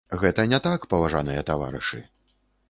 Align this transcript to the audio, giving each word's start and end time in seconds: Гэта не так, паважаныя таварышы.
Гэта 0.21 0.45
не 0.53 0.59
так, 0.67 0.87
паважаныя 0.93 1.45
таварышы. 1.51 2.03